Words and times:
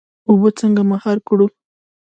اوبه 0.29 0.49
څنګه 0.59 0.81
مهار 0.91 1.17
کړو؟ 1.27 1.45